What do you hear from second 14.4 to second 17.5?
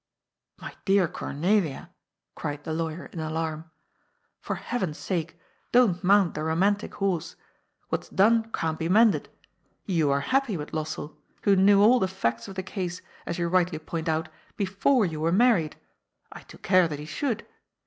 before you were married. I took care that he should.